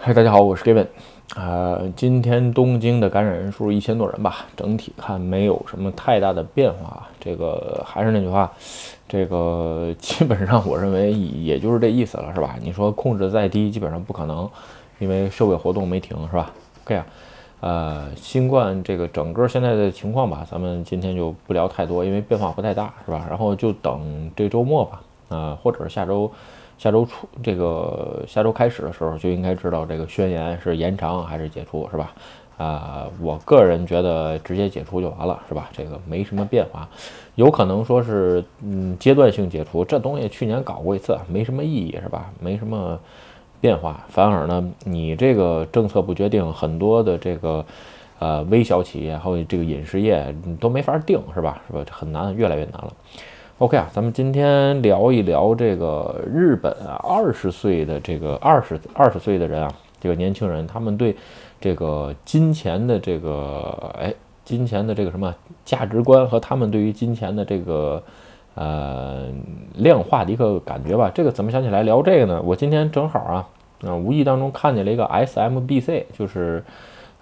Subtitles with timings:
[0.00, 0.86] 嗨，大家好，我是 Gavin。
[1.34, 7.08] 呃，今天东京的感染人数一千多人吧，整体看没有什么太大的变化。
[7.18, 8.50] 这个还是那句话，
[9.08, 12.54] 这个基本上我认为也就是这意思了，是吧？
[12.62, 14.48] 你说控制再低，基本上不可能，
[15.00, 16.52] 因为社会活动没停，是吧
[16.84, 17.06] ？OK 啊，
[17.60, 23.26] 呃，新冠这个整个现在的情况吧，咱们今天就不聊太多，因为变化不太大，是吧？
[23.28, 26.30] 然后就等这周末吧，啊，或者是下周。
[26.78, 32.14] 下周初，这个下周开始的时候就应该知道这个宣言是延长还是解除，是吧？
[32.56, 35.68] 啊，我个人觉得直接解除就完了，是吧？
[35.72, 36.88] 这个没什么变化，
[37.34, 42.30] 有可能说是嗯阶段性解除，这东西去年搞过一次，没什么意义，是吧？
[42.40, 42.98] 没什么
[43.60, 47.64] 变化，反而呢，你这个政策不决定，很多的这个
[48.18, 51.62] 呃微小企业还有这个饮食业你都没法定，是吧？
[51.68, 51.84] 是吧？
[51.90, 52.92] 很难，越来越难了。
[53.58, 59.68] OK 啊，咱们今天聊一聊这个日本啊，二十岁的这个二十二十岁的人啊，
[60.00, 61.16] 这个年轻人，他们对
[61.60, 68.00] 这个金钱的这个哎，金钱的这个什么价值观和他们对于金钱的这个
[68.54, 69.26] 呃
[69.74, 71.10] 量化的一个感觉吧。
[71.12, 72.40] 这个怎么想起来聊这个呢？
[72.40, 73.48] 我今天正好啊，
[73.84, 76.62] 啊无意当中看见了一个 SMBC，就是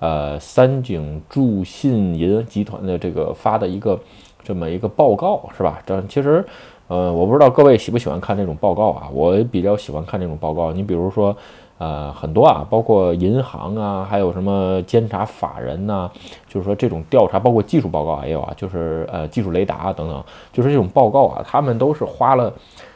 [0.00, 3.98] 呃三井住信银集团的这个发的一个。
[4.46, 5.82] 这么一个报告是吧？
[5.84, 6.46] 这其实，
[6.86, 9.08] 呃，我不知道各位喜不喜欢看这种报告啊？
[9.12, 10.70] 我比较喜欢看这种报告。
[10.70, 11.36] 你比如说，
[11.78, 16.08] 呃，很多啊，包括银行啊，还有什么监察法人呐，
[16.48, 22.52] 就是说这种调查，包括技术报告也有啊，就是呃技术雷达等等，就是这种报告啊，他们都是花了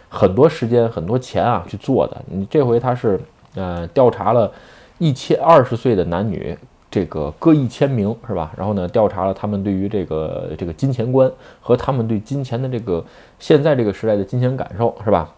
[0.09, 2.17] 很多时间、很多钱啊去做的。
[2.27, 3.21] 你这回他是
[3.56, 4.48] 呃调查了
[4.98, 6.56] 一千二十岁的男女。
[6.91, 8.53] 这个各一千名是吧？
[8.57, 13.05] 然后呢，调查了他们对于这个这个金钱观和他们对金钱的这个
[13.39, 15.33] 现在这个时代的金钱感受是吧？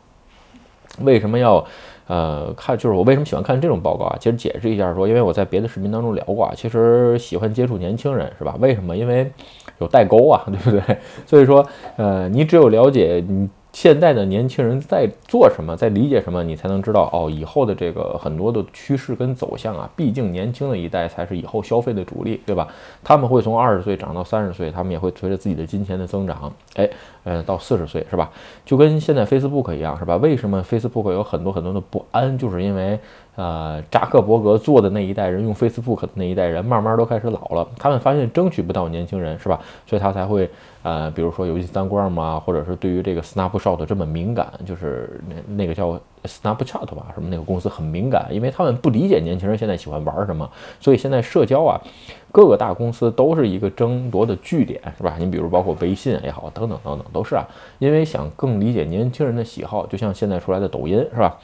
[1.00, 1.64] 为什么要
[2.06, 2.77] 呃看？
[2.77, 4.17] 就是我为什么喜欢看这种报告啊？
[4.19, 8.56] 其实解释一下说，因为我在别的视频当中聊过啊，其实喜欢接触年轻人是吧？
[8.58, 8.97] 为什么？
[8.97, 9.30] 因为
[9.78, 10.98] 有代沟啊，对不对？
[11.27, 13.48] 所以说呃，你只有了解你。
[13.72, 22.68] 现在的年轻人在做什么，在理解什么，你才能知道哦，以后的这个很多的趋势跟走向啊，毕竟年轻的一代才是以后消费的主力，对吧？
[23.02, 26.88] 他们会从二十岁长到三十岁，他们也会随着自己的金钱的增长，哎，
[27.24, 28.30] 呃，到四十岁，是吧？
[28.64, 30.16] 就跟现在 Facebook 一样，是吧？
[30.16, 32.98] 为什么 Facebook 有很多很多的不安，就是因为。
[33.34, 37.66] 呃，扎克伯格做的那一代人，用 Facebook 的那一代人，慢慢都开始老了。
[37.78, 39.58] 他们发现争取不到年轻人，是吧？
[39.86, 40.50] 所以他才会
[40.82, 50.46] 呃，比如说游戏三光嘛，或者是对于这个 Snapshot 这么敏感，就是那那个叫 Snapchat 吧，什么那个公司很敏感，因为他们不理解年轻人现在喜欢玩什么。
[50.78, 51.80] 所以现在社交啊，
[52.30, 55.16] 各个大公司都是一个争夺的据点，是吧？
[55.18, 61.38] 你比如包括微信也好，等等等等，都是啊，因为想更理解年轻人的喜好，就像现在出来的抖音，是吧？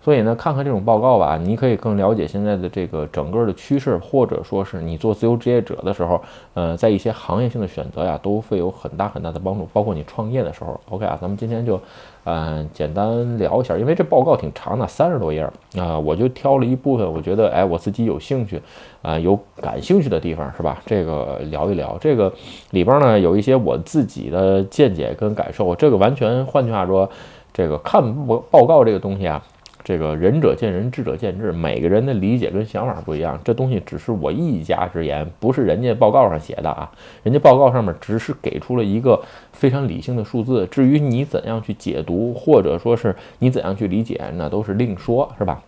[0.00, 6.20] 所以呢，看看这种报告吧，你可以更了解现在的这个整个的趋势，或者说是你做自由职业者的时候，
[6.54, 9.68] 呃，在一些行业性的选择呀，都会有很大很大的帮助。
[9.72, 11.78] 包括你创业的时候，OK 啊，咱们今天就，
[12.24, 15.42] 嗯，简单聊一下，因为这报告挺长的，三十多页
[15.76, 18.62] 啊，我就挑了一部分，我觉得，哎，我自己有兴趣，
[19.02, 20.80] 啊，有感兴趣的地方，是吧？
[20.86, 22.32] 这个聊一聊，这个
[22.70, 27.06] 里边呢有一些我自己的见解跟感受，这个完全，换句话说，
[27.52, 29.42] 这个看报报告这个东西啊。
[29.88, 33.40] 这个仁者见仁，智者见智，每个人的理解跟想法不一样。
[33.42, 36.92] 这东西只是我一家之言，不是人家报告上写的啊。
[37.22, 39.18] 人家报告上面只是给出了一个
[39.50, 45.62] 非常理性的数字，至于你怎样去解读，或者说是你怎样去理解，那都是另说，是吧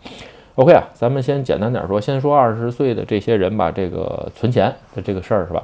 [0.56, 5.62] ？OK 啊，咱们先简单点说，先说二十岁的这些人吧，这个存钱的这个事儿是吧？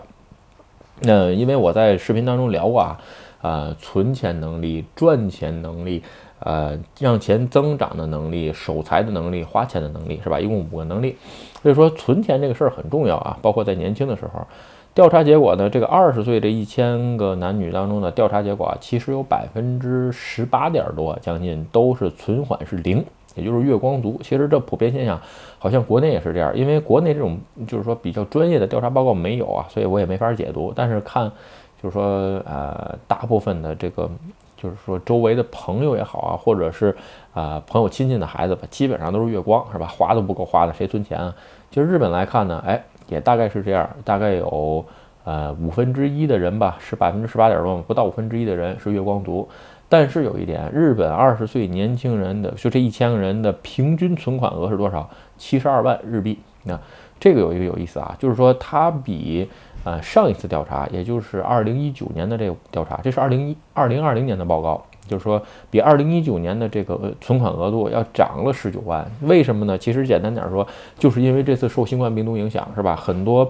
[1.02, 2.98] 那因为我在视频当中聊过啊，
[3.42, 6.02] 啊，存钱能力、赚钱能力。
[6.38, 10.38] 呃，让钱增长的能力、守财的能力、花钱的能力，是吧？
[10.38, 11.16] 一共五个能力。
[11.62, 14.46] 所以说，存钱这个事儿很重要啊，包括在年轻的时候。
[14.94, 23.04] 调查结果呢，这个二十岁这一千个男女当中的调查结果啊，其实有百分之十八点多，将近都是存款是零，
[23.34, 24.18] 也就是月光族。
[24.22, 25.20] 其实这普遍现象，
[25.58, 26.56] 好像国内也是这样。
[26.56, 30.72] 因为国内这种就是说比较专业的调查报告没有啊，所以我也没法解读。
[30.74, 31.30] 但是看，
[31.82, 32.04] 就是说
[32.46, 34.10] 呃，大部分的这个。
[34.56, 36.96] 就是说，周围的朋友也好啊，或者是
[37.34, 39.86] 啊朋友亲戚的孩子吧，基本上都是月光，是吧？
[39.86, 41.34] 花都不够花的，谁存钱啊？
[41.70, 44.84] 就日本来看呢，哎，也大概是这样，大概有
[45.24, 49.46] 呃五分之一的人吧，是百分之十八点多，不到五分之一的人是月光族。
[49.88, 55.08] 但是有一点，日本二十岁年轻人的，就这一千个人的平均存款额是多少？
[55.36, 56.38] 七十二万日币。
[56.64, 56.80] 那
[57.20, 59.48] 这个有一个有意思啊，就是说它比。
[59.86, 65.40] 呃，上一次调查，也就是二零一九年的这个调查，这是二零一二零二零年的报告就是说
[65.70, 69.08] 比二零一九年的这个存款额度要涨了十九万。
[69.20, 69.78] 为什么呢？
[69.78, 70.66] 其实简单点说，
[70.98, 72.96] 就是因为这次受新冠病毒影响，是吧？
[72.96, 73.48] 很多。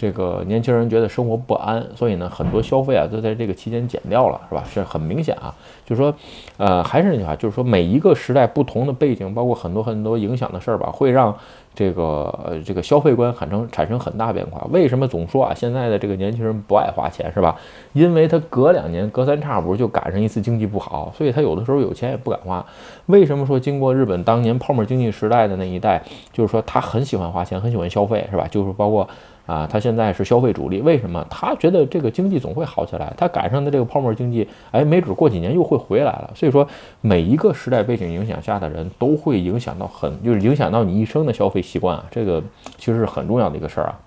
[0.00, 4.64] 这个年轻人觉得生活不安，所以呢，很多消费啊都在这个期间减掉了，是吧？
[4.64, 5.54] 是很明显啊。
[5.84, 6.14] 就是说，
[6.56, 11.36] 呃，还是那句话，就是说，每一个时代不同的背景，包括很多很多影响的事儿吧，会让
[11.74, 12.02] 这个
[12.42, 14.66] 呃这个消费观产生产生很大变化。
[14.70, 17.58] 为什么总说啊，现在的这个年轻人不爱花钱，是吧？
[17.92, 22.64] 因为他隔两年、隔三差五就赶上一次经济不好，所以他有的时候有钱也不敢花。
[23.04, 28.48] 为什么说经过日本当年泡沫经济时代的那一代，就是说他很喜欢花钱，很喜欢消费，是吧？
[28.50, 29.06] 就是包括。
[29.50, 31.26] 啊，他现在是消费主力，为什么？
[31.28, 36.30] 他觉得这个经济总会好起来，他赶上的这个泡沫经济，哎，没准过几年又会回来了。
[36.36, 36.64] 所以说，
[37.00, 42.40] 每一个时代背景影响下的人都会影响到很，就是影响到你一生的消费习惯啊，这个
[42.78, 43.98] 其实是很重要的一个事儿啊。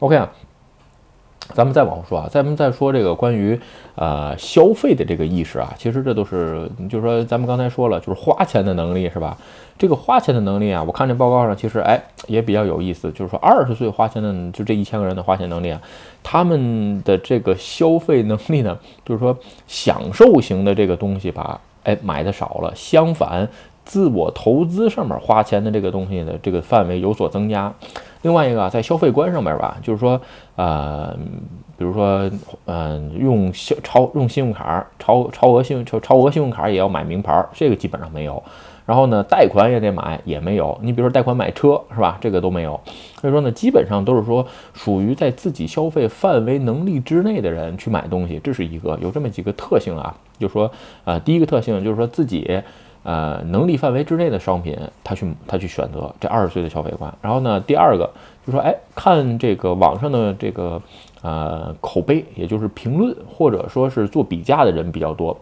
[0.00, 0.28] OK 啊。
[1.54, 3.58] 咱们再往后说啊，咱们再说这个关于
[3.94, 9.36] 呃消费的这个意识啊，其实这都是就是说咱们刚才说了，就是花钱的能力是吧？
[9.78, 15.80] 这个花钱的能力啊，我看这报告上其实哎也比较有意思，就是说二十岁花钱的就这一千个人的花钱能力啊，
[16.22, 19.36] 他们的这个消费能力呢，就是说
[19.66, 23.48] 享受型的这个东西吧，哎买的少了，相反
[23.86, 27.72] 自我投资上面花钱的这个东西的这个范围有所增加。
[28.22, 30.20] 另外一个在消费观上面吧，就是说，
[30.56, 31.16] 呃，
[31.78, 32.30] 比如说，
[32.66, 38.42] 嗯，用消超用信用卡超超额信超超额信用卡也要买名牌，这个基本上没有。
[38.84, 40.76] 然后呢，贷款也得买，也没有。
[40.82, 42.18] 你比如说贷款买车是吧？
[42.20, 42.78] 这个都没有。
[43.20, 50.14] 所以说呢，基本上都是说属于在自己消费范围能力之内的人去买东西，这是一个有这么几个特性啊。
[50.38, 50.70] 就是说，
[51.04, 52.60] 呃，第一个特性就是说自己。
[53.10, 57.12] 呃，能力范围之内的商品，他去他去选择这二十岁的消费观。
[57.20, 58.08] 然后呢，第二个
[58.46, 60.80] 就说，哎，看这个网上的这个
[61.20, 65.36] 呃口碑，也就是评论或者说是做比价的人比较多。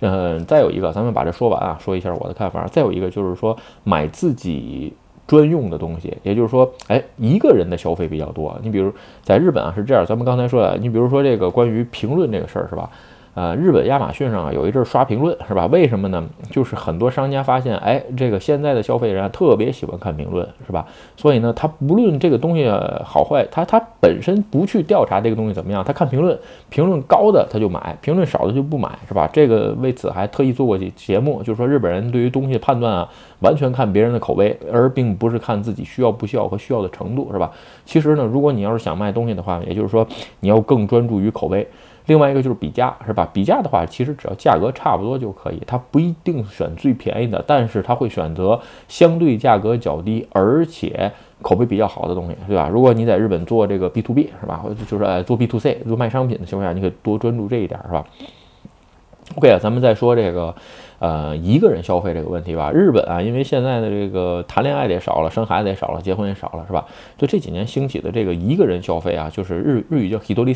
[0.00, 2.66] 嗯，再有一个，咱们把这说完啊，说一下我的看法。
[2.66, 4.92] 再有一个就是说，买自己
[5.26, 8.54] 专用的东西，也就是说，哎，一个人的消费比较多。
[8.62, 8.92] 你比如
[9.22, 12.90] 在日本啊是这样，咱们刚才说的，你比如说这个关于评论这个事儿是吧？
[13.36, 15.66] 呃，日本亚马逊上有一阵刷评论是吧？
[15.66, 16.26] 为什么呢？
[16.50, 20.86] 就是很多商家发现，哎，这个现在的消费人特别喜欢看评论是吧？
[21.18, 22.66] 所以呢，他不论这个东西
[23.04, 26.38] 好坏，他他本身不去调查这个东西怎么样，他看评论，
[26.70, 29.28] 评论高的他就买，评论少的就不买是吧？
[29.30, 33.06] 这个为此还特意做过节节目，就是说日本人对于东西判断啊，
[33.40, 37.50] 完全看别人的口碑，而并不是看自己需要不需要和需要的程度是吧？
[37.84, 40.08] 其实呢，如果你要是想卖东西的话，也就是说
[40.40, 41.68] 你要更专注于口碑。
[42.06, 43.28] 另外一个就是比价，是吧？
[43.32, 51.10] 比价的话，其实只要价格差不多就可以，它不一定选最便宜的，但是它会选择相对价格较低，而且
[51.42, 52.68] 口碑比较好的东西，对吧？
[52.68, 54.56] 如果你在日本做这个 B to B，是吧？
[54.62, 58.04] 或者就是呃做 B to C，做卖商品的情况下，你可以多专注这一点，是吧
[59.36, 60.54] ？OK，咱们再说这个。
[60.98, 66.86] 呃，一个人消费这个问题吧，日本啊，因为现在的这个谈恋爱的也少了，生孩子也少了，结婚也少了，是吧？
[67.18, 70.54] 就这几年兴起的这个一个人消费啊，就是日日语叫 hitori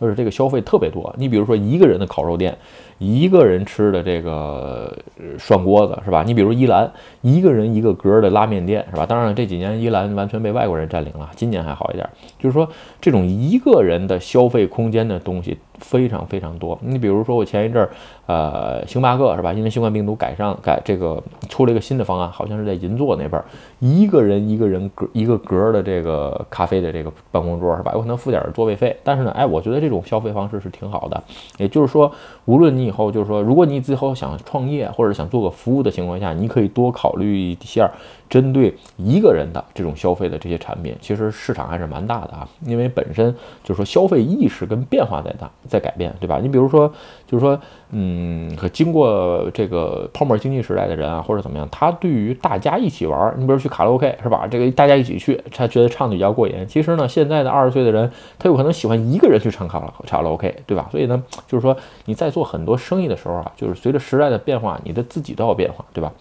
[0.00, 1.14] 就是这个消费特别多。
[1.18, 2.56] 你比如说一个人的烤肉店。
[2.98, 4.96] 一个人吃的这个
[5.38, 6.22] 涮锅子是吧？
[6.26, 6.90] 你比如伊兰，
[7.20, 9.04] 一个人一个格的拉面店是吧？
[9.04, 12.08] 当然，这几年伊兰完全被外国人占领了，今年还好一点。
[12.38, 12.68] 就是说，
[13.00, 16.78] 这种一个人的消费空间的东西非常非常多。
[16.82, 17.90] 你比如说，我前一阵儿，
[18.26, 19.52] 呃，星巴克是吧？
[19.52, 23.44] 因为新冠病毒改上改这个出了一个新的方案，好像是在银座那边儿，
[23.78, 27.92] 一个人一个人格一个格的这个咖啡的这个办公桌是吧？
[27.94, 31.22] 有可能付点座位费，但是呢，哎，我觉得这种消费方式是挺好的。
[31.58, 32.10] 也就是说，
[32.46, 37.90] 无论你以后就是说，如果你最后想创业或者想做个服务的情况下，你可以多考虑一下
[38.30, 42.48] 针对一个人的这种消费的这些产品，其实市场还是蛮大的啊。
[42.64, 46.38] 因为本身就是说消费意识跟变化在大在改变，对吧？
[46.40, 46.90] 你比如说，
[47.26, 47.58] 就是说，
[47.90, 54.46] 嗯，可经过这个泡沫经济时代的人啊，或者怎么样，他对于大家一起玩，你比如去卡拉 OK 是吧？
[54.48, 56.66] 这个大家一起去，他觉得唱的比较过瘾。
[56.68, 60.88] 其实呢，现在的二十岁的人，他有可能喜欢一个人去唱卡拉卡拉 OK，对吧？
[60.92, 66.12] 所以呢，就是说你在做很多生意的时候啊，就是随着时代的变化，你的自己都要变化，对吧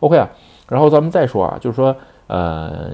[0.00, 0.28] ？OK 啊，
[0.68, 1.96] 然后咱们再说啊，就是说，
[2.26, 2.90] 呃，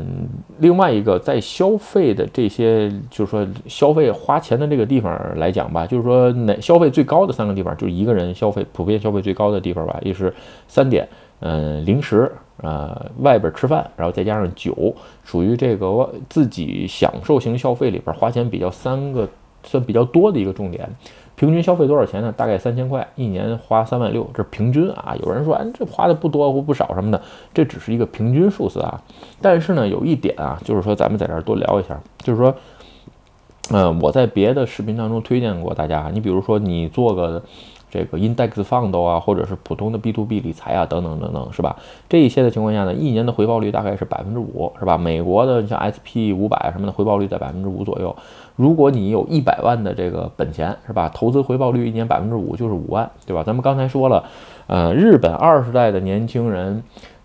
[0.59, 10.35] 另外一个在消费的这些，就是说消费花钱的这个地方来讲吧，就是说哪消费最高的三个地方，就是一个人消费普遍消费最高的地方吧，也是
[10.67, 11.09] 三点，
[11.39, 14.95] 嗯，零食，呃，外边吃饭，然后再加上酒，
[15.25, 19.29] 属于这个自己享受型消费里边花钱比较三个
[19.63, 20.89] 算比较多的一个重点。
[21.37, 22.31] 平均消费多少钱呢？
[22.37, 25.17] 大概三千块，一年花三万六，这是平均啊。
[25.23, 27.23] 有人说，哎，这花的不多或不少什么的，
[27.55, 29.03] 这只是一个平均数字啊。
[29.41, 32.55] 但是呢，有一点啊，就是说咱们在这儿多聊一下，就是说，
[33.71, 37.43] 嗯，我在别的视频当中推荐过大家，你比如说你做个
[37.91, 41.77] 这个 index fund 啊，或者是普通的 B to B 理财啊，等等等等，是吧？
[42.09, 44.97] 这一些的情况下呢，一年的回报率大概是百分之五，是吧？
[44.97, 48.15] 美国的像 SP 五百什么的回报率在百分之五左右。
[48.57, 51.11] 如果你有一百万的这个本钱，是吧？
[51.13, 53.43] 投资回报率一年百分之五就是五万，对吧？
[53.43, 54.25] 咱们刚才说了，
[54.67, 56.83] 呃，日本二十代的年轻人。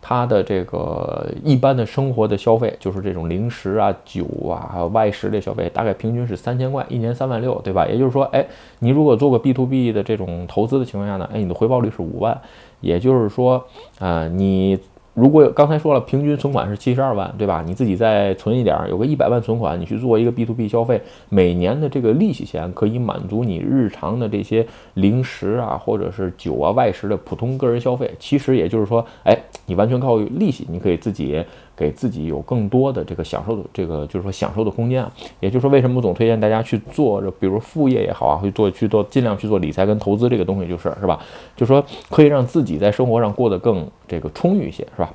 [0.08, 7.88] 他的这个一般的生活的消费，就是这种零食啊、酒啊，还有外食类消费，大概平均是三千块，一年三万六，对吧？
[7.88, 8.46] 也就是说，哎，
[8.78, 12.40] 你如果做个 B to B 的这种投资的情况下呢，哎，你的回报率是五万，
[12.82, 13.66] 也就是说，
[13.98, 14.78] 啊，你。
[15.16, 17.64] 如果有刚才说了，平均存款是七十二万，对吧？
[17.66, 28.14] 你自己再存一点，有个一百万存款，你去做一个 B to B 消费，每年的这个利息钱可以满足你日常的这些零食啊，或者是酒啊、外食的普通个人消费。
[28.20, 31.42] 其实也就是说，哎，你完全靠利息，你可以自己。
[31.76, 35.12] 给自己有更多的这个享受的这个，就是说享受的空间啊。
[35.40, 41.20] 也就是说，为什么总推荐大家去做，比如副业也好啊，去做去做，尽量去做理财跟投资这个东西，就是是吧？
[41.56, 45.14] 就说可以让自己在生活上过得更这个充裕一些，是吧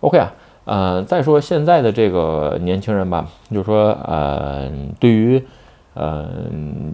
[0.00, 0.32] ？OK 啊，
[0.64, 5.42] 呃，再说现在的这个年轻人吧，就是说，呃，对于，
[5.94, 6.28] 呃，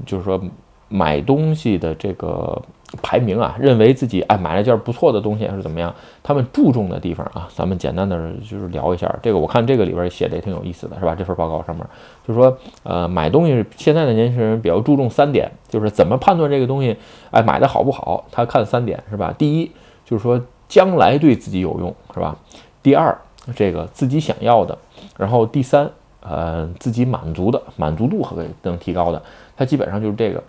[0.07, 0.41] 就是说
[0.89, 2.63] 买东西的这个。
[3.03, 5.93] 排名啊，认为自己哎买了件不错的东西还是怎么样？
[6.23, 9.13] 他们注重的地方啊，咱们简单的就是聊一下。
[9.21, 11.13] 这个我看这个里边写的也挺有意思的，是吧？
[11.15, 11.85] 这份报告上面
[12.27, 16.97] 就是说，呃，买东西现在的年轻人比较注重三点，就是怎么判断这个东西
[17.33, 18.25] 哎买的好不好？
[18.31, 19.35] 他看三点是吧？
[19.37, 19.71] 第一
[20.05, 22.37] 就是说将来对自己有用是吧？
[22.85, 23.19] 第二
[23.57, 24.79] 这个自己想要的，
[25.19, 25.91] 然后第三
[26.21, 29.21] 呃自己满足的满足度和能提高的，
[29.57, 30.41] 它基本上就是这个。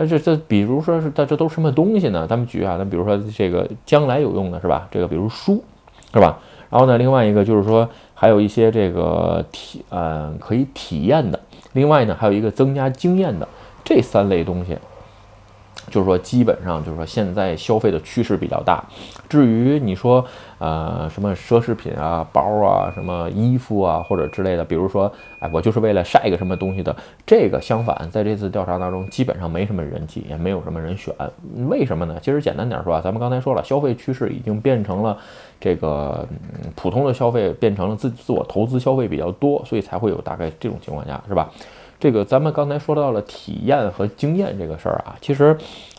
[0.00, 2.24] 那这这，比如说是，它这都什么东西呢？
[2.24, 4.86] 咱们举啊，那比如说这个将来有用的是吧？
[4.92, 5.60] 这个比如书，
[6.14, 6.38] 是吧？
[6.70, 11.40] 然后呢，另外一个就是说，还有一些这个体，呃，可以体验的。
[11.72, 13.48] 另外呢，还有一个增加经验的，
[13.84, 14.78] 这三类东西。
[15.90, 18.84] 就是说，基本上就是说，现在消费的趋势比较大。
[19.28, 20.24] 至于你说，
[20.58, 26.94] 呃，什么奢侈品啊、包啊、什么衣服啊，或者之类的，比如说，哎，我就是为了晒个什么东西的，
[27.26, 31.14] 这个相反，在这次调查当中，基本上没什么人气，也没有什么人选。
[31.68, 32.18] 为什么呢？
[32.22, 35.16] 其实简单点说啊，咱们刚才说了，消费趋势已经变成了
[35.60, 36.26] 这个
[36.74, 41.50] 普通的消费变成了自自我投资消费比较多，所以才会有大概这种情况下，是吧？
[42.00, 45.56] 这个咱们刚才说到了体验和经验这个事儿啊，其实，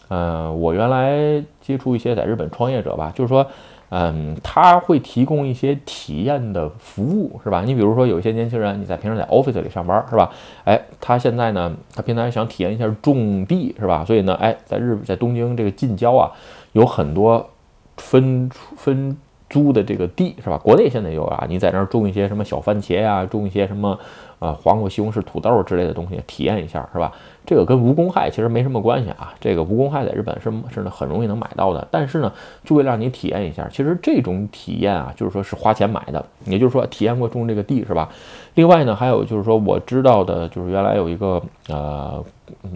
[0.08, 3.46] 呃，我原来接触一些在日本创业者吧，就是说，
[3.90, 7.64] 嗯，他会提供一些体验的服务，是吧？
[7.66, 10.32] 你比如说有一些年轻人，你在平时在 office 里上班，是吧？
[10.64, 14.06] 哎，他现在呢，他平常想体验一下种地，是吧？
[14.06, 16.32] 所以呢，哎，在日在东京这个近郊啊，
[16.72, 17.50] 有很多
[17.98, 19.18] 分分。
[19.50, 20.58] 租的这个地是吧？
[20.58, 23.98] 国内现在有啊，你在那儿种一些什么小番茄呀，种一些什么
[24.38, 27.12] 啊黄瓜、西红柿、土豆之类的东西，体验一下是吧？
[27.46, 29.34] 这个跟无公害其实没什么关系啊。
[29.40, 32.32] 这个无公害在日本是是很容易能买到的，但是呢，
[32.64, 38.08] 就为了让你体验一下，其实这种体验啊，就是说是花钱买的，也就是说体验过种这个地是吧？
[38.54, 42.24] 另外呢，还有就是说我知道的，就是原来有一个呃，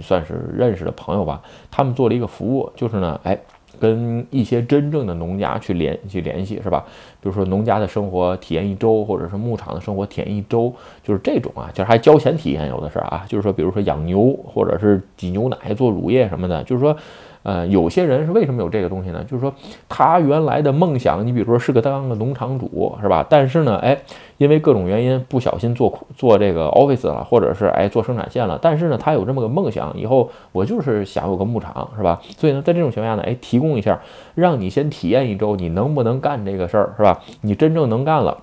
[0.01, 1.39] 算是认识的朋友吧，
[1.69, 3.37] 他们做了一个服务，就是呢，哎。
[3.79, 6.83] 跟一些真正的农家去联去联系是吧？
[7.21, 13.25] 比如说农家的生活体验一周，或者是牧场的生活体验一周，就是这种啊，其实还交钱体验有的是啊。
[13.27, 16.95] 就是说，比如说养牛，或者是挤牛奶、做乳业什么的，就是说。
[17.43, 19.23] 呃，有些人是为什么有这个东西呢？
[19.25, 19.53] 就是说
[19.88, 23.25] 他原来的梦想，你比如说是个当个农场主，是吧？
[23.29, 23.97] 但是呢，哎，
[24.38, 28.57] 因为各种原因不小心做做这个 office 了，或者是哎做生产线了。
[28.62, 32.19] 但是呢，他有这么个梦想，以后我就是想有个牧场，是吧？
[32.38, 34.00] 所以呢，在这种情况下呢，哎，提供一下，
[34.35, 37.19] 让你先体验一周，你能不能干这个事儿，是吧？
[37.41, 38.38] 你真正能干了。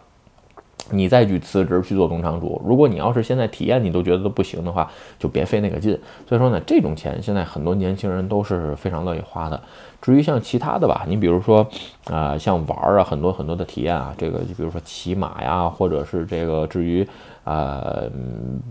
[0.90, 5.98] 你再去辞职去做农场主，如果你要是现在体验你都觉得都不行的话，就别费那个劲。
[6.28, 9.60] 所以说呢，这种钱现在很多年轻人都是非常乐意花的。
[10.00, 11.66] 至于像其他的吧，你比如说
[12.10, 17.06] 啊，像玩儿啊，很多很多的体验啊，这个就比如说骑马呀，或者是这个至于
[17.44, 17.82] 啊，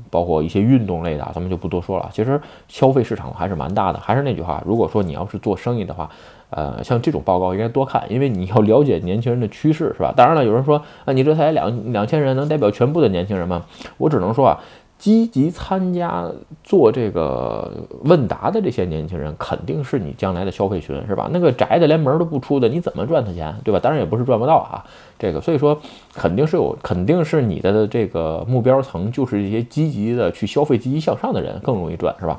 [0.10, 2.10] 包括一些运动类的，咱们就不多说了。
[2.12, 4.00] 其实消费市场还是蛮大的。
[4.00, 6.10] 还是那句话，如果说你要是做生意的话，
[6.50, 10.12] 呃，像这种报告应该多看，因为你要了解年轻人的趋势，是吧？
[10.16, 13.64] 当然了，有人说，啊，你这才两两千人，能代表全部的年轻人吗？
[13.98, 14.60] 我只能说啊，
[15.00, 16.30] 积极参加
[16.62, 17.72] 做这个
[18.04, 21.30] 问答的这些年轻人，肯定是你将来的消费群，是吧？
[21.32, 23.80] 那个宅的连门都不出的，你怎么赚他钱，对吧？
[23.80, 24.84] 当然也不是赚不到啊，
[25.18, 25.80] 这个，所以说
[26.14, 32.38] 肯定是有，肯定是你的这个目标层，就是一些积极的去消费、积极向上的人更容易赚，是吧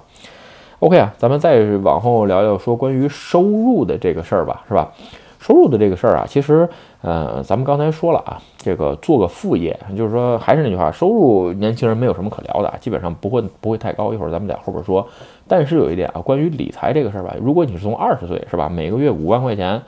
[0.80, 4.92] ？OK 啊，咱们再往后聊聊说关于收入的这个事儿吧，是吧？
[5.40, 6.68] 收入的这个事儿啊，其实
[7.00, 14.12] 呃，咱们刚才说了啊，这个做个副业，就是说还是那句话，收入年轻人没有什么可聊的，基本上不会不会太高。
[14.12, 15.04] 一会儿咱们在后边说。
[15.48, 19.80] 但是有一点啊，关于理财这个事儿吧，如果你是从二十岁是吧，每个月五万块钱。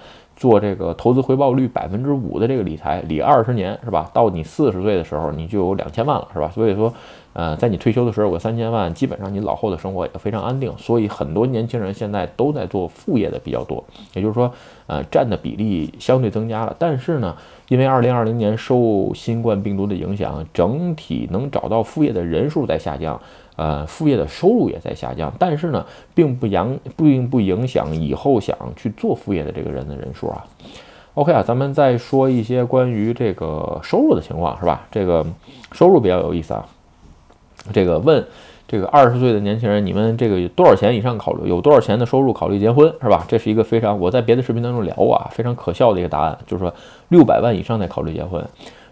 [0.42, 4.10] 做这个投资回报率百分之五的这个理财，理二十年是吧？
[4.12, 6.50] 到你四十岁的时候，你就有两千万了是吧？
[6.52, 6.92] 所以说，
[7.32, 10.76] 呃，在你退休的时候有三千万，基本上你老后的生活也非常安定。
[10.76, 13.84] 所以很多年轻人现在都在做副业的比较多，
[14.14, 14.52] 也就是说，
[14.88, 16.74] 呃，占的比例相对增加了。
[16.76, 17.36] 但是呢，
[17.72, 23.18] 因为二零二零年受新冠病毒的影响，整体能找到副业的人数在下降。
[23.56, 30.44] 呃，副业的收入也在下降，但是呢，并不影并不影响以后想去做副业的这个人的人数啊。
[31.14, 34.86] OK 啊，咱们再说一些关于这个收入的情况，是吧？
[34.90, 35.24] 这个
[35.72, 36.66] 收入比较有意思啊。
[37.72, 38.22] 这个问
[38.72, 41.46] 这个二十岁的年轻人，你们这个有多少钱以上考虑？
[41.46, 43.22] 有多少钱的收入考虑结婚，是吧？
[43.28, 46.72] 这是一个非常我在别的视频当中聊过啊，非常可笑的一个答案，就是说
[47.10, 48.42] 六百万以上再考虑结婚。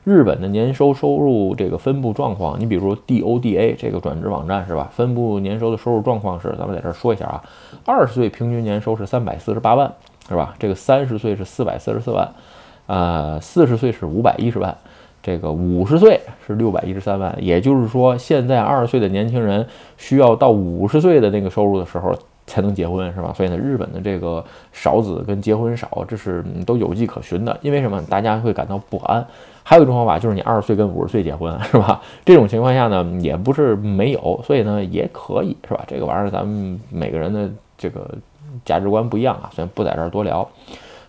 [0.05, 4.91] 日本的年收收入这个分布状况，你比如 DODA 这个转职网站是吧？
[4.95, 7.43] 分布年收的收入状况是，咱们在这儿说一下啊。
[7.87, 9.91] 二十岁平均年收是三百四十八万，
[10.29, 10.55] 是吧？
[10.59, 12.29] 这个三十岁是四百四十四万，
[12.87, 14.77] 呃，四十岁是五百一十万，
[15.23, 17.35] 这个五十岁是六百一十三万。
[17.39, 22.12] 也就是说，现在二十岁的年轻人需要到五十岁的那个收入的时候
[22.47, 23.33] 才能结婚，是吧？
[23.37, 27.57] 所以呢，日本的这个少子跟结婚少，这是都有迹可循的。
[27.61, 28.03] 因为什么？
[28.09, 29.25] 大家会感到不安。
[29.62, 32.00] 还有一种方法就是你二十岁跟五十岁结婚，是吧？
[32.25, 35.85] 这种情况下呢，也不是没有，所以呢也可以，是吧？
[35.87, 37.49] 这个玩意儿咱们每个人的
[37.79, 38.11] 这个
[38.65, 40.49] 价值观不一样啊，所以不在这儿多聊。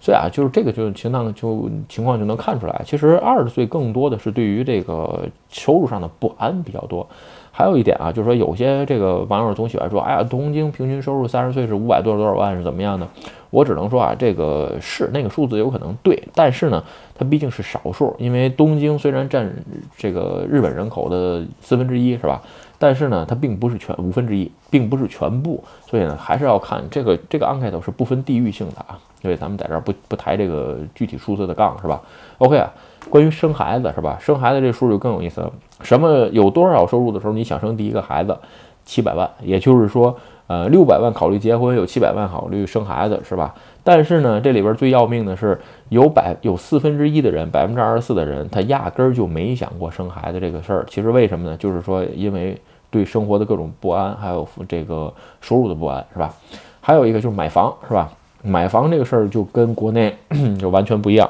[0.01, 7.07] 所以啊，就是这个就情况就情况就能看出来，其实二十岁更多的是对于这个收入上的不安比较多。
[7.53, 13.05] 还有一点啊，就是说有些这个网友总喜欢说，哎呀，东京平均收入三十岁是五百多少多少万是怎么样的？
[13.49, 16.81] 我只能说啊，这个是那个数字有可能对，但是呢，
[17.13, 18.15] 它毕竟是少数。
[18.17, 19.53] 因为东京虽然占
[19.97, 22.41] 这个日本人口的四分之一，是吧？
[22.81, 25.63] 但是呢，它并不是全五分之一，并不是全部。
[25.87, 28.97] 所以呢，还是要看这个这个 a n k e t 是不分地域性的啊。
[29.21, 32.01] 所以咱们在这儿不不抬这个具体数字的杠，是吧
[32.39, 32.71] ？OK 啊，
[33.07, 34.17] 关于生孩子是吧？
[34.19, 35.53] 生孩子这数就更有意思了。
[35.83, 38.35] 什么有多少收入的时候你想生第一个孩子？
[38.83, 40.17] 七百万，也就是说。
[40.47, 43.55] 呃，六百万考虑结婚，有七百万考虑生孩子，是吧？
[43.83, 50.85] 但是呢，这里边最要命的是，有百有四分之一的人，百分之二十四的人，他压根儿就没想过生孩子这个事儿。
[50.87, 51.57] 其实为什么呢？
[51.57, 56.33] 就是说，因为对生活的各种不安，还有这个收入的不安，是吧？
[56.79, 58.11] 还有一个就是买房，是吧？
[58.43, 60.15] 买房这个事儿就跟国内
[60.59, 61.29] 就完全不一样。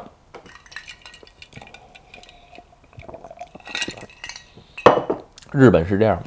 [5.52, 6.18] 日本是这样。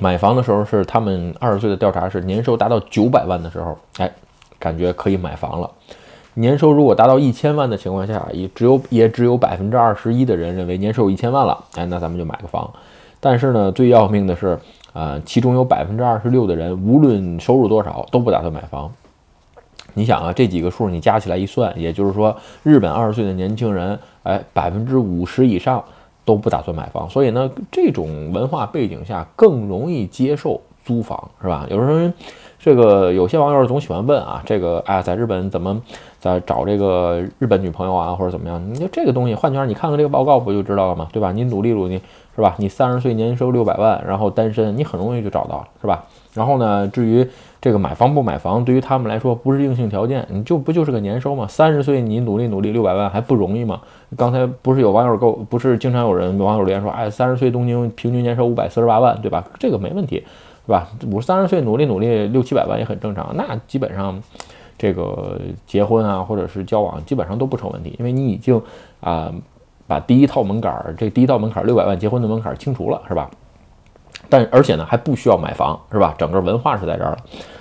[0.00, 4.12] 买房的时候是他们二十岁的调查是年收达到九百万的时候，哎，
[4.64, 5.70] 感觉可以买房了。
[6.32, 12.68] 年收入如果达到一千万的情况下，也只有也只有百分之二十一的人认为年收入一千万了，哎，那咱们就买个房。
[13.20, 14.58] 但是呢，最要命的是，
[14.94, 18.90] 啊，其中有百分之二十六的人无论收入多少都不打算买房。
[19.92, 25.84] 你想啊，这几个数你加起来一算，也就是说，日本二十岁的年轻人，哎，百分之五十以上。
[26.26, 31.66] 都不打算买房，所以呢，这种文化背景下更容易接受租房，是吧？
[31.68, 32.10] 有时候，
[32.64, 35.78] 这个有些网友总喜欢问啊，这个哎，在日本怎么
[36.18, 38.58] 在找这个日本女朋友啊，或者怎么样？
[38.72, 41.06] 你就这个东西，换句话，你看看这个报告不就知道了吗？
[41.12, 41.30] 对吧？
[41.30, 42.00] 你努力努力，
[42.34, 42.54] 是吧？
[42.56, 46.06] 你三十岁年收六百万，然后单身，你很容易就找到了，是吧？
[46.32, 47.28] 然后呢，至于。
[47.60, 51.46] 这个买房不买房，对于他们来说不是硬性条件，你就不就是个年收吗？
[51.48, 53.80] 三十岁你努力努力六百万还不容易吗？
[54.18, 59.42] 刚才不是有网友够，不是经常有人网友留言说，哎，三十岁东京平均年收五百四十八万，对吧？
[59.58, 60.22] 这个没问题，
[60.66, 60.88] 是吧？
[61.10, 64.20] 五十三十岁努力努力六七百万也很正常，那基本上
[64.78, 68.60] 这个结婚啊或者是交往基本上都不成问题，因为你已经
[69.00, 69.32] 啊
[69.86, 73.30] 把第一套门槛儿，这第一道门槛六百万结婚的门槛清除了，是吧？
[74.30, 76.14] 但而且呢还不需要买房，是吧？
[76.16, 77.18] 整个文化是在这儿了。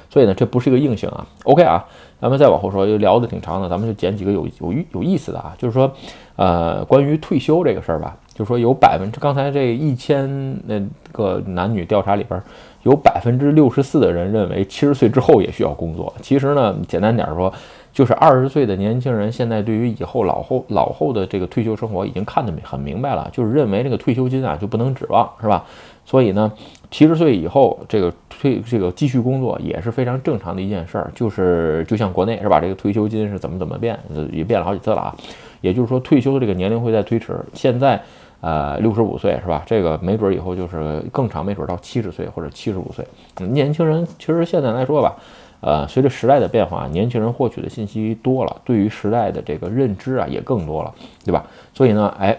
[0.09, 1.25] 所以呢，这不是一个硬性啊。
[1.43, 1.83] OK 啊，
[2.21, 5.55] 咱们再往后说，又聊得挺长的，咱们就捡几个有有有意思的啊。
[5.57, 5.91] 就是说，
[6.35, 10.79] 呃，关于退休这个事儿吧，就是说有百分之刚才这一千那
[11.11, 12.39] 个男女调查里边，
[12.83, 16.13] 有百分之六十四的人认为七十岁之后也需要工作。
[16.21, 17.51] 其实呢，简单点说，
[17.91, 25.65] 就是二十岁的年轻人现在对于以后老后老后的这个退休生活已经看得很明白了，就是认为这个退休金啊就不能指望，是吧？
[26.05, 26.51] 所以呢，
[26.91, 32.59] 七十岁以后这个退这个继续工作也是非常正常的一件事儿，就是就像国内是吧？
[32.59, 33.97] 这个退休金是怎么怎么变，
[34.31, 35.15] 也变了好几次了啊。
[35.61, 37.33] 也就是说，退休的这个年龄会在推迟。
[37.53, 38.01] 现在
[38.43, 39.63] 呃六十五岁是吧？
[39.65, 43.07] 这个没准以后就是更长，没准到七十岁或者七十五岁。
[43.47, 45.15] 年轻人其实现在来说吧，
[45.61, 51.45] 呃，随着时代的变化，年轻人获取的信息多了，对于时代的这个认知啊也更多了，对吧？
[51.73, 52.37] 所以呢，哎。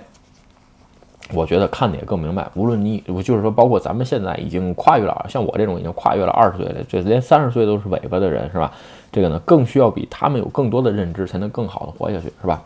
[1.32, 2.46] 我觉得看的也更明白。
[2.54, 8.70] 无论你，我就是说，包括咱们现在已经跨越了，像我这种已经跨越了二十岁的，这连三十岁都是尾巴的人，是吧？
[9.10, 12.62] 这个呢，更需要比他们有更多的认知，才能更好的活下去，是吧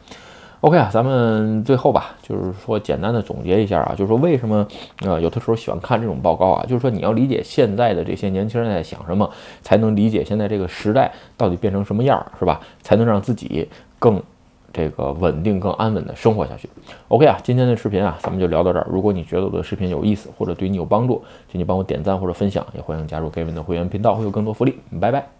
[0.61, 4.67] ？OK 啊，咱们最后吧，就是说简单的总结一下啊，就是说为什么
[5.03, 9.31] 呃有的时候喜欢看这种报告啊，就是说你要理解现在的这些年轻人在想什么，
[9.63, 12.61] 才能理解现在这个时代到底变成什么样，是吧？
[12.83, 13.69] 才能让自己
[13.99, 14.23] 更。
[14.71, 16.69] 这个稳定更安稳的生活下去。
[17.09, 18.87] OK 啊，今天的视频啊，咱们就聊到这儿。
[18.89, 24.79] 如果你觉得我的视频有意思，或者对你有帮助，请你帮我点赞或者分享，也欢迎加入 Gavin 的会员频道，会有更多福利。
[25.01, 25.38] 拜拜。